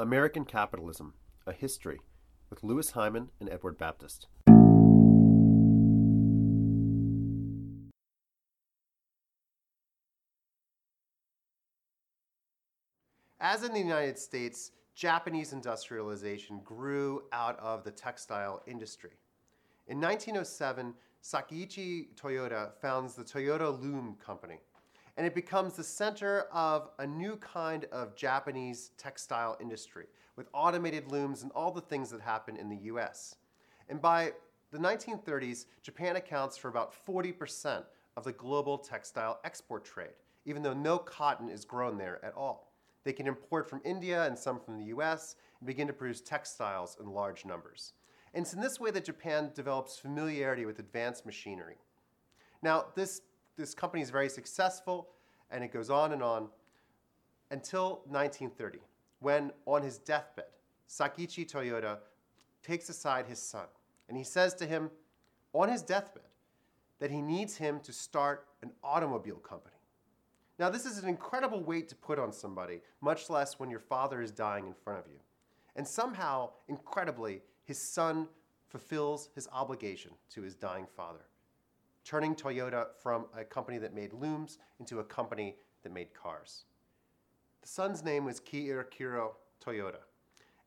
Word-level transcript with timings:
American 0.00 0.44
Capitalism 0.44 1.14
A 1.44 1.52
History 1.52 1.98
with 2.50 2.62
Louis 2.62 2.88
Hyman 2.92 3.30
and 3.40 3.50
Edward 3.50 3.76
Baptist. 3.76 4.28
As 13.40 13.64
in 13.64 13.72
the 13.72 13.80
United 13.80 14.20
States, 14.20 14.70
Japanese 14.94 15.52
industrialization 15.52 16.60
grew 16.62 17.24
out 17.32 17.58
of 17.58 17.82
the 17.82 17.90
textile 17.90 18.62
industry. 18.68 19.18
In 19.88 20.00
1907, 20.00 20.94
Sakichi 21.24 22.14
Toyota 22.14 22.70
founds 22.80 23.16
the 23.16 23.24
Toyota 23.24 23.82
Loom 23.82 24.16
Company, 24.24 24.60
and 25.18 25.26
it 25.26 25.34
becomes 25.34 25.74
the 25.74 25.82
center 25.82 26.42
of 26.52 26.90
a 27.00 27.06
new 27.06 27.34
kind 27.36 27.86
of 27.86 28.14
Japanese 28.14 28.92
textile 28.96 29.58
industry 29.60 30.06
with 30.36 30.46
automated 30.54 31.10
looms 31.10 31.42
and 31.42 31.50
all 31.52 31.72
the 31.72 31.80
things 31.80 32.08
that 32.10 32.20
happen 32.20 32.56
in 32.56 32.68
the 32.68 32.76
US. 32.84 33.34
And 33.88 34.00
by 34.00 34.32
the 34.70 34.78
1930s, 34.78 35.66
Japan 35.82 36.14
accounts 36.14 36.56
for 36.56 36.68
about 36.68 36.94
40% 37.04 37.82
of 38.16 38.22
the 38.22 38.32
global 38.32 38.78
textile 38.78 39.40
export 39.42 39.84
trade, 39.84 40.14
even 40.46 40.62
though 40.62 40.72
no 40.72 40.98
cotton 40.98 41.48
is 41.48 41.64
grown 41.64 41.98
there 41.98 42.24
at 42.24 42.34
all. 42.36 42.72
They 43.02 43.12
can 43.12 43.26
import 43.26 43.68
from 43.68 43.80
India 43.84 44.24
and 44.24 44.38
some 44.38 44.60
from 44.60 44.78
the 44.78 44.84
US 44.96 45.34
and 45.58 45.66
begin 45.66 45.88
to 45.88 45.92
produce 45.92 46.20
textiles 46.20 46.96
in 47.00 47.10
large 47.10 47.44
numbers. 47.44 47.92
And 48.34 48.44
it's 48.44 48.54
in 48.54 48.60
this 48.60 48.78
way 48.78 48.92
that 48.92 49.04
Japan 49.04 49.50
develops 49.52 49.98
familiarity 49.98 50.64
with 50.64 50.78
advanced 50.78 51.26
machinery. 51.26 51.78
Now, 52.62 52.86
this, 52.94 53.22
this 53.58 53.74
company 53.74 54.02
is 54.02 54.10
very 54.10 54.28
successful, 54.28 55.08
and 55.50 55.62
it 55.62 55.72
goes 55.72 55.90
on 55.90 56.12
and 56.12 56.22
on 56.22 56.48
until 57.50 58.00
1930, 58.06 58.78
when 59.20 59.50
on 59.66 59.82
his 59.82 59.98
deathbed, 59.98 60.46
Sakichi 60.88 61.50
Toyota 61.50 61.98
takes 62.62 62.88
aside 62.88 63.26
his 63.26 63.38
son, 63.38 63.66
and 64.08 64.16
he 64.16 64.24
says 64.24 64.54
to 64.54 64.66
him 64.66 64.90
on 65.52 65.68
his 65.68 65.82
deathbed 65.82 66.22
that 66.98 67.10
he 67.10 67.20
needs 67.20 67.56
him 67.56 67.80
to 67.80 67.92
start 67.92 68.46
an 68.62 68.70
automobile 68.82 69.36
company. 69.36 69.74
Now, 70.58 70.68
this 70.68 70.84
is 70.84 70.98
an 70.98 71.08
incredible 71.08 71.62
weight 71.62 71.88
to 71.88 71.94
put 71.94 72.18
on 72.18 72.32
somebody, 72.32 72.80
much 73.00 73.30
less 73.30 73.60
when 73.60 73.70
your 73.70 73.78
father 73.78 74.20
is 74.20 74.32
dying 74.32 74.66
in 74.66 74.74
front 74.74 74.98
of 74.98 75.06
you. 75.06 75.18
And 75.76 75.86
somehow, 75.86 76.50
incredibly, 76.66 77.42
his 77.64 77.78
son 77.78 78.26
fulfills 78.66 79.30
his 79.34 79.48
obligation 79.52 80.10
to 80.30 80.42
his 80.42 80.56
dying 80.56 80.86
father, 80.96 81.27
turning 82.08 82.34
Toyota 82.34 82.86
from 83.02 83.26
a 83.36 83.44
company 83.44 83.76
that 83.76 83.94
made 83.94 84.14
looms 84.14 84.56
into 84.80 85.00
a 85.00 85.04
company 85.04 85.56
that 85.82 85.92
made 85.92 86.14
cars. 86.14 86.64
The 87.60 87.68
son's 87.68 88.02
name 88.02 88.24
was 88.24 88.40
Kiichiro 88.40 89.32
Toyota, 89.62 90.00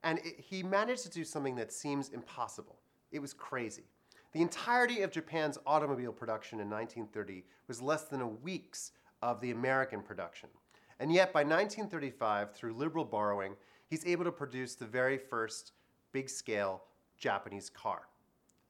and 0.04 0.20
it, 0.20 0.40
he 0.40 0.62
managed 0.62 1.02
to 1.04 1.10
do 1.10 1.24
something 1.24 1.56
that 1.56 1.74
seems 1.74 2.10
impossible. 2.10 2.78
It 3.12 3.20
was 3.20 3.34
crazy. 3.34 3.86
The 4.34 4.42
entirety 4.42 5.02
of 5.02 5.10
Japan's 5.10 5.58
automobile 5.66 6.14
production 6.14 6.60
in 6.60 6.70
1930 6.70 7.44
was 7.68 7.82
less 7.82 8.04
than 8.04 8.22
a 8.22 8.28
week's 8.28 8.92
of 9.24 9.42
the 9.42 9.50
American 9.50 10.04
production. 10.04 10.50
And 11.00 11.12
yet, 11.12 11.34
by 11.34 11.40
1935, 11.40 12.54
through 12.54 12.74
liberal 12.74 13.04
borrowing, 13.04 13.56
he's 13.90 14.06
able 14.06 14.26
to 14.26 14.32
produce 14.32 14.76
the 14.76 14.86
very 14.86 15.18
first 15.18 15.72
big 16.12 16.30
scale 16.30 16.84
Japanese 17.18 17.70
car, 17.70 18.04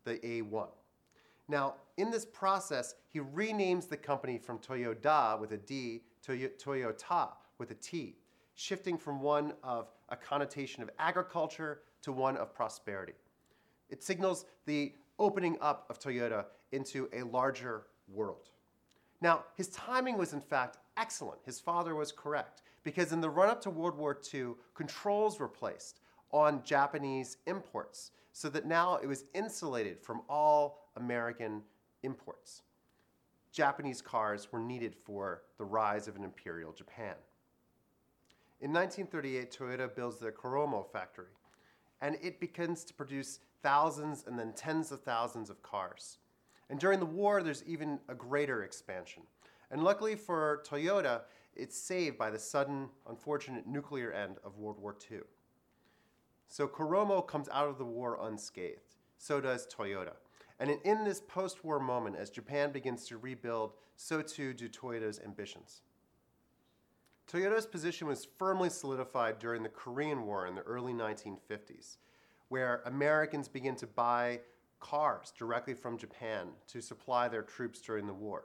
the 0.05 0.15
A1. 0.19 0.69
Now, 1.51 1.73
in 1.97 2.09
this 2.09 2.23
process, 2.23 2.95
he 3.09 3.19
renames 3.19 3.89
the 3.89 3.97
company 3.97 4.37
from 4.37 4.57
Toyoda 4.57 5.37
with 5.37 5.51
a 5.51 5.57
D 5.57 6.03
to 6.23 6.49
Toyota 6.57 7.27
with 7.57 7.71
a 7.71 7.75
T, 7.75 8.15
shifting 8.55 8.97
from 8.97 9.19
one 9.19 9.51
of 9.61 9.91
a 10.07 10.15
connotation 10.15 10.81
of 10.81 10.89
agriculture 10.97 11.81
to 12.03 12.13
one 12.13 12.37
of 12.37 12.55
prosperity. 12.55 13.15
It 13.89 14.01
signals 14.01 14.45
the 14.65 14.93
opening 15.19 15.57
up 15.59 15.87
of 15.89 15.99
Toyota 15.99 16.45
into 16.71 17.09
a 17.11 17.23
larger 17.23 17.87
world. 18.07 18.51
Now, 19.19 19.43
his 19.57 19.67
timing 19.71 20.17
was 20.17 20.31
in 20.31 20.39
fact 20.39 20.77
excellent. 20.95 21.41
His 21.43 21.59
father 21.59 21.95
was 21.95 22.13
correct 22.13 22.61
because 22.83 23.11
in 23.11 23.19
the 23.19 23.29
run 23.29 23.49
up 23.49 23.59
to 23.63 23.69
World 23.69 23.97
War 23.97 24.17
II, 24.33 24.53
controls 24.73 25.37
were 25.37 25.49
placed 25.49 25.99
on 26.31 26.63
Japanese 26.63 27.37
imports 27.45 28.11
so 28.31 28.49
that 28.49 28.65
now 28.65 28.95
it 28.95 29.07
was 29.07 29.25
insulated 29.33 29.99
from 29.99 30.21
all 30.29 30.89
American 30.95 31.61
imports. 32.03 32.61
Japanese 33.51 34.01
cars 34.01 34.47
were 34.51 34.59
needed 34.59 34.95
for 34.95 35.43
the 35.57 35.65
rise 35.65 36.07
of 36.07 36.15
an 36.15 36.23
imperial 36.23 36.71
Japan. 36.71 37.15
In 38.61 38.71
1938, 38.71 39.51
Toyota 39.51 39.93
builds 39.93 40.19
the 40.19 40.31
Koromo 40.31 40.89
factory, 40.91 41.33
and 42.01 42.17
it 42.21 42.39
begins 42.39 42.83
to 42.85 42.93
produce 42.93 43.39
thousands 43.61 44.23
and 44.27 44.37
then 44.39 44.53
tens 44.53 44.91
of 44.91 45.01
thousands 45.01 45.49
of 45.49 45.61
cars. 45.61 46.19
And 46.69 46.79
during 46.79 46.99
the 46.99 47.05
war, 47.05 47.43
there's 47.43 47.63
even 47.65 47.99
a 48.07 48.15
greater 48.15 48.63
expansion. 48.63 49.23
And 49.71 49.83
luckily 49.83 50.15
for 50.15 50.63
Toyota, 50.65 51.21
it's 51.55 51.77
saved 51.77 52.17
by 52.17 52.29
the 52.29 52.39
sudden, 52.39 52.89
unfortunate 53.09 53.67
nuclear 53.67 54.11
end 54.11 54.37
of 54.43 54.57
World 54.57 54.79
War 54.79 54.95
II. 55.11 55.19
So 56.51 56.67
Koromo 56.67 57.25
comes 57.25 57.47
out 57.47 57.69
of 57.69 57.77
the 57.77 57.85
war 57.85 58.19
unscathed. 58.21 58.97
So 59.17 59.39
does 59.39 59.65
Toyota. 59.67 60.15
And 60.59 60.69
in 60.83 61.05
this 61.05 61.21
post 61.21 61.63
war 61.63 61.79
moment, 61.79 62.17
as 62.17 62.29
Japan 62.29 62.73
begins 62.73 63.07
to 63.07 63.17
rebuild, 63.17 63.71
so 63.95 64.21
too 64.21 64.53
do 64.53 64.67
Toyota's 64.67 65.21
ambitions. 65.23 65.81
Toyota's 67.31 67.65
position 67.65 68.05
was 68.05 68.27
firmly 68.37 68.69
solidified 68.69 69.39
during 69.39 69.63
the 69.63 69.69
Korean 69.69 70.25
War 70.25 70.45
in 70.45 70.55
the 70.55 70.61
early 70.63 70.91
1950s, 70.91 71.95
where 72.49 72.81
Americans 72.85 73.47
begin 73.47 73.77
to 73.77 73.87
buy 73.87 74.41
cars 74.81 75.31
directly 75.31 75.73
from 75.73 75.97
Japan 75.97 76.49
to 76.67 76.81
supply 76.81 77.29
their 77.29 77.43
troops 77.43 77.79
during 77.79 78.07
the 78.07 78.13
war. 78.13 78.43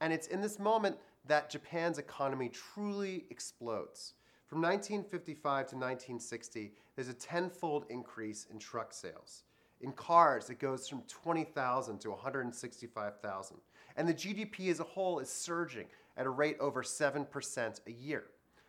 And 0.00 0.12
it's 0.12 0.28
in 0.28 0.40
this 0.40 0.60
moment 0.60 0.96
that 1.26 1.50
Japan's 1.50 1.98
economy 1.98 2.50
truly 2.50 3.24
explodes. 3.30 4.14
From 4.46 4.62
1955 4.62 5.42
to 5.42 5.74
1960, 5.74 6.72
there's 6.94 7.08
a 7.08 7.14
tenfold 7.14 7.84
increase 7.90 8.46
in 8.50 8.58
truck 8.60 8.92
sales. 8.92 9.42
In 9.80 9.92
cars, 9.92 10.50
it 10.50 10.60
goes 10.60 10.88
from 10.88 11.02
20,000 11.02 11.98
to 12.00 12.10
165,000. 12.10 13.56
And 13.96 14.08
the 14.08 14.14
GDP 14.14 14.70
as 14.70 14.80
a 14.80 14.84
whole 14.84 15.18
is 15.18 15.28
surging 15.28 15.86
at 16.16 16.26
a 16.26 16.30
rate 16.30 16.56
over 16.60 16.82
7% 16.82 17.80
a 17.86 17.92
year. 17.92 18.24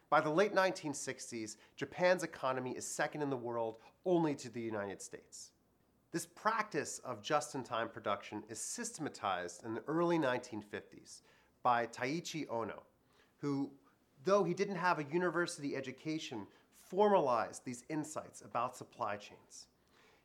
By 0.09 0.19
the 0.19 0.29
late 0.29 0.55
1960s, 0.55 1.57
Japan's 1.75 2.23
economy 2.23 2.71
is 2.71 2.85
second 2.85 3.21
in 3.21 3.29
the 3.29 3.37
world 3.37 3.77
only 4.05 4.33
to 4.35 4.49
the 4.49 4.61
United 4.61 5.01
States. 5.01 5.51
This 6.11 6.25
practice 6.25 6.99
of 7.05 7.21
just 7.21 7.53
in 7.53 7.63
time 7.63 7.89
production 7.89 8.43
is 8.49 8.59
systematized 8.59 9.63
in 9.63 9.75
the 9.75 9.83
early 9.87 10.17
1950s 10.17 11.21
by 11.61 11.85
Taiichi 11.85 12.47
Ono, 12.49 12.81
who 13.37 13.69
though 14.27 14.43
he 14.43 14.53
didn't 14.53 14.75
have 14.75 14.99
a 14.99 15.05
university 15.05 15.73
education, 15.73 16.45
formalized 16.89 17.63
these 17.63 17.85
insights 17.87 18.41
about 18.41 18.75
supply 18.75 19.15
chains. 19.15 19.67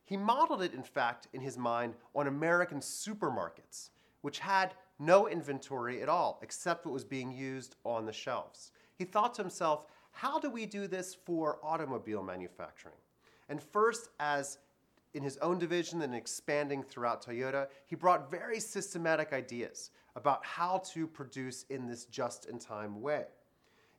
He 0.05 0.17
modeled 0.17 0.61
it, 0.61 0.75
in 0.75 0.83
fact, 0.83 1.29
in 1.33 1.41
his 1.41 1.57
mind 1.57 1.95
on 2.13 2.27
American 2.27 2.81
supermarkets, 2.81 3.91
which 4.23 4.41
had 4.41 4.75
no 4.99 5.29
inventory 5.29 6.03
at 6.03 6.09
all 6.09 6.41
except 6.43 6.85
what 6.85 6.93
was 6.93 7.05
being 7.05 7.31
used 7.31 7.77
on 7.85 8.05
the 8.05 8.13
shelves. 8.13 8.73
He 8.97 9.05
thought 9.05 9.35
to 9.35 9.43
himself, 9.43 9.87
how 10.11 10.41
do 10.41 10.51
we 10.51 10.67
do 10.67 10.89
this 10.89 11.15
for 11.15 11.61
automobile 11.63 12.25
manufacturing? 12.25 12.97
And 13.49 13.63
first, 13.63 14.09
as 14.19 14.59
in 15.15 15.23
his 15.23 15.37
own 15.39 15.61
division 15.61 16.03
and 16.03 16.13
expanding 16.13 16.83
throughout 16.83 17.25
Toyota, 17.25 17.69
he 17.87 17.95
brought 17.95 18.33
very 18.33 18.59
systematic 18.59 19.33
ideas 19.33 19.93
about 20.17 20.45
how 20.45 20.79
to 20.93 21.07
produce 21.07 21.67
in 21.71 21.87
this 21.87 22.07
just 22.07 22.47
in 22.47 22.59
time 22.59 23.01
way 23.01 23.27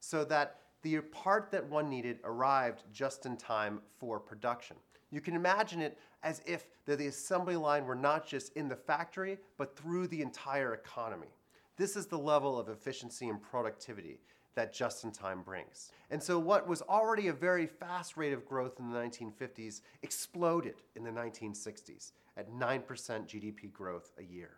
so 0.03 0.25
that 0.25 0.57
the 0.81 0.99
part 0.99 1.49
that 1.49 1.69
one 1.69 1.89
needed 1.89 2.19
arrived 2.25 2.83
just 2.91 3.25
in 3.25 3.37
time 3.37 3.79
for 3.97 4.19
production. 4.19 4.75
You 5.11 5.21
can 5.21 5.33
imagine 5.33 5.81
it 5.81 5.97
as 6.23 6.41
if 6.45 6.65
the, 6.85 6.97
the 6.97 7.07
assembly 7.07 7.55
line 7.55 7.85
were 7.85 7.95
not 7.95 8.27
just 8.27 8.51
in 8.57 8.67
the 8.67 8.75
factory, 8.75 9.37
but 9.57 9.77
through 9.77 10.07
the 10.07 10.21
entire 10.21 10.73
economy. 10.73 11.29
This 11.77 11.95
is 11.95 12.07
the 12.07 12.17
level 12.17 12.59
of 12.59 12.67
efficiency 12.67 13.29
and 13.29 13.41
productivity 13.41 14.19
that 14.55 14.73
just 14.73 15.05
in 15.05 15.11
time 15.11 15.41
brings. 15.41 15.91
And 16.11 16.21
so, 16.21 16.37
what 16.37 16.67
was 16.67 16.81
already 16.81 17.29
a 17.29 17.33
very 17.33 17.65
fast 17.65 18.17
rate 18.17 18.33
of 18.33 18.45
growth 18.45 18.79
in 18.79 18.91
the 18.91 18.99
1950s 18.99 19.79
exploded 20.01 20.81
in 20.97 21.05
the 21.05 21.11
1960s 21.11 22.11
at 22.35 22.51
9% 22.51 22.85
GDP 22.85 23.71
growth 23.71 24.11
a 24.19 24.23
year. 24.23 24.57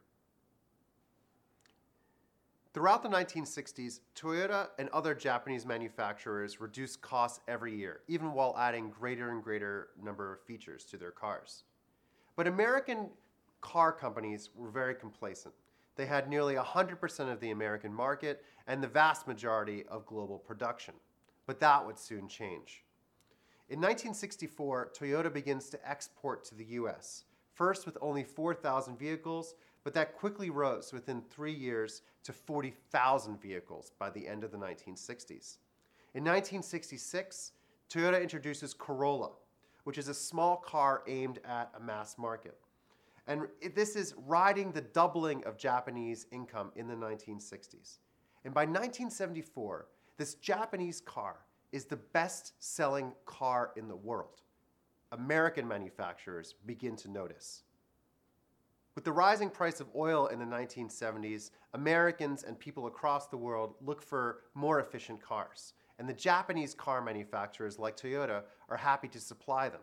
Throughout 2.75 3.03
the 3.03 3.07
1960s, 3.07 4.01
Toyota 4.17 4.67
and 4.77 4.89
other 4.89 5.15
Japanese 5.15 5.65
manufacturers 5.65 6.59
reduced 6.59 7.01
costs 7.01 7.39
every 7.47 7.73
year, 7.73 8.01
even 8.09 8.33
while 8.33 8.53
adding 8.59 8.89
greater 8.89 9.31
and 9.31 9.41
greater 9.41 9.91
number 10.03 10.33
of 10.33 10.41
features 10.41 10.83
to 10.91 10.97
their 10.97 11.11
cars. 11.11 11.63
But 12.35 12.47
American 12.47 13.11
car 13.61 13.93
companies 13.93 14.49
were 14.53 14.71
very 14.71 14.93
complacent. 14.93 15.53
They 15.95 16.05
had 16.05 16.27
nearly 16.27 16.55
100% 16.55 17.31
of 17.31 17.39
the 17.39 17.51
American 17.51 17.93
market 17.93 18.43
and 18.67 18.83
the 18.83 18.89
vast 18.89 19.25
majority 19.25 19.85
of 19.87 20.05
global 20.05 20.37
production. 20.37 20.95
But 21.45 21.61
that 21.61 21.85
would 21.85 21.97
soon 21.97 22.27
change. 22.27 22.83
In 23.69 23.79
1964, 23.79 24.91
Toyota 24.93 25.31
begins 25.31 25.69
to 25.69 25.89
export 25.89 26.43
to 26.43 26.55
the 26.55 26.65
US, 26.65 27.23
first 27.53 27.85
with 27.85 27.97
only 28.01 28.25
4,000 28.25 28.99
vehicles, 28.99 29.55
but 29.85 29.93
that 29.93 30.17
quickly 30.17 30.49
rose 30.49 30.91
within 30.91 31.21
three 31.21 31.53
years 31.53 32.01
to 32.23 32.33
40,000 32.33 33.39
vehicles 33.39 33.93
by 33.99 34.09
the 34.09 34.27
end 34.27 34.43
of 34.43 34.51
the 34.51 34.57
1960s. 34.57 35.57
In 36.15 36.23
1966, 36.23 37.51
Toyota 37.89 38.19
introduces 38.21 38.73
Corolla, 38.73 39.29
which 39.83 39.99
is 39.99 40.07
a 40.07 40.13
small 40.13 40.57
car 40.57 41.03
aimed 41.07 41.39
at 41.45 41.71
a 41.77 41.79
mass 41.79 42.17
market. 42.17 42.57
And 43.27 43.43
this 43.75 43.95
is 43.95 44.15
riding 44.25 44.71
the 44.71 44.81
doubling 44.81 45.43
of 45.45 45.55
Japanese 45.55 46.25
income 46.31 46.71
in 46.75 46.87
the 46.87 46.95
1960s. 46.95 47.99
And 48.43 48.53
by 48.53 48.61
1974, 48.61 49.87
this 50.17 50.33
Japanese 50.35 50.99
car 50.99 51.37
is 51.71 51.85
the 51.85 51.97
best 51.97 52.53
selling 52.59 53.11
car 53.25 53.71
in 53.75 53.87
the 53.87 53.95
world. 53.95 54.41
American 55.11 55.67
manufacturers 55.67 56.55
begin 56.65 56.95
to 56.95 57.11
notice. 57.11 57.63
With 58.95 59.03
the 59.03 59.11
rising 59.11 59.49
price 59.49 59.81
of 59.81 59.89
oil 59.93 60.27
in 60.27 60.39
the 60.39 60.45
1970s, 60.45 61.51
Americans 61.73 62.43
and 62.43 62.57
people 62.57 62.87
across 62.87 63.27
the 63.27 63.35
world 63.35 63.75
look 63.85 64.01
for 64.01 64.43
more 64.53 64.79
efficient 64.79 65.21
cars, 65.21 65.73
and 65.99 66.07
the 66.07 66.13
Japanese 66.13 66.73
car 66.73 67.01
manufacturers 67.01 67.77
like 67.77 67.97
Toyota 67.97 68.43
are 68.69 68.77
happy 68.77 69.09
to 69.09 69.19
supply 69.19 69.67
them. 69.67 69.81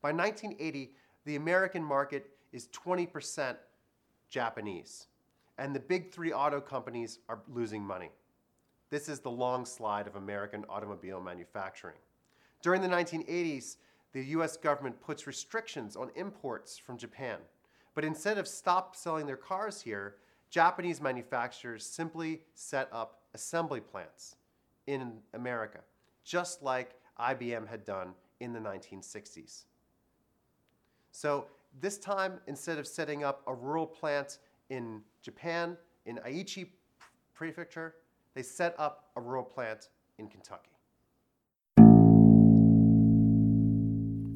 By 0.00 0.12
1980, 0.12 0.94
the 1.26 1.36
American 1.36 1.84
market 1.84 2.30
is 2.52 2.68
20% 2.68 3.56
Japanese, 4.30 5.08
and 5.58 5.74
the 5.74 5.80
big 5.80 6.10
three 6.10 6.32
auto 6.32 6.58
companies 6.58 7.18
are 7.28 7.40
losing 7.52 7.82
money. 7.82 8.10
This 8.88 9.10
is 9.10 9.20
the 9.20 9.30
long 9.30 9.66
slide 9.66 10.06
of 10.06 10.16
American 10.16 10.64
automobile 10.70 11.20
manufacturing. 11.20 11.96
During 12.62 12.80
the 12.80 12.88
1980s, 12.88 13.76
the 14.12 14.24
US 14.26 14.56
government 14.56 15.02
puts 15.02 15.26
restrictions 15.26 15.96
on 15.96 16.10
imports 16.16 16.78
from 16.78 16.96
Japan. 16.96 17.38
But 17.94 18.04
instead 18.04 18.38
of 18.38 18.48
stop 18.48 18.96
selling 18.96 19.26
their 19.26 19.36
cars 19.36 19.80
here, 19.80 20.16
Japanese 20.50 21.00
manufacturers 21.00 21.86
simply 21.86 22.42
set 22.54 22.88
up 22.92 23.22
assembly 23.34 23.80
plants 23.80 24.36
in 24.86 25.14
America, 25.32 25.80
just 26.24 26.62
like 26.62 26.94
IBM 27.18 27.68
had 27.68 27.84
done 27.84 28.14
in 28.40 28.52
the 28.52 28.58
1960s. 28.58 29.64
So 31.12 31.46
this 31.80 31.98
time, 31.98 32.40
instead 32.46 32.78
of 32.78 32.86
setting 32.86 33.24
up 33.24 33.42
a 33.46 33.54
rural 33.54 33.86
plant 33.86 34.38
in 34.70 35.02
Japan, 35.22 35.76
in 36.06 36.18
Aichi 36.26 36.68
Prefecture, 37.34 37.94
they 38.34 38.42
set 38.42 38.74
up 38.78 39.10
a 39.16 39.20
rural 39.20 39.44
plant 39.44 39.88
in 40.18 40.28
Kentucky. 40.28 40.70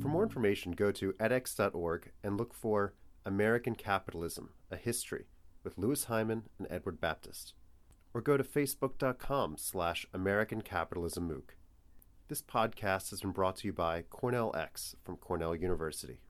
For 0.00 0.08
more 0.08 0.22
information, 0.22 0.72
go 0.72 0.90
to 0.92 1.12
edX.org 1.14 2.12
and 2.22 2.38
look 2.38 2.54
for 2.54 2.94
American 3.28 3.74
Capitalism 3.74 4.48
A 4.70 4.76
History 4.76 5.26
with 5.62 5.76
Louis 5.76 6.02
Hyman 6.04 6.44
and 6.58 6.66
Edward 6.70 6.98
Baptist. 6.98 7.52
Or 8.14 8.22
go 8.22 8.38
to 8.38 8.42
facebook.com 8.42 9.56
slash 9.58 10.06
American 10.14 10.62
Capitalism 10.62 11.28
MOOC. 11.28 11.50
This 12.28 12.40
podcast 12.40 13.10
has 13.10 13.20
been 13.20 13.32
brought 13.32 13.56
to 13.56 13.66
you 13.66 13.74
by 13.74 14.00
Cornell 14.08 14.56
X 14.56 14.96
from 15.04 15.18
Cornell 15.18 15.54
University. 15.54 16.22